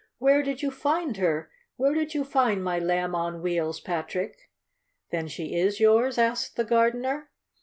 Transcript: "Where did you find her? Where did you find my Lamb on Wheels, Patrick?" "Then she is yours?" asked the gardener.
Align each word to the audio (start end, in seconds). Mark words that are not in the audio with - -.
"Where 0.17 0.41
did 0.41 0.63
you 0.63 0.71
find 0.71 1.17
her? 1.17 1.51
Where 1.75 1.93
did 1.93 2.15
you 2.15 2.23
find 2.23 2.63
my 2.63 2.79
Lamb 2.79 3.13
on 3.13 3.39
Wheels, 3.43 3.79
Patrick?" 3.79 4.49
"Then 5.11 5.27
she 5.27 5.53
is 5.55 5.79
yours?" 5.79 6.17
asked 6.17 6.55
the 6.55 6.65
gardener. 6.65 7.29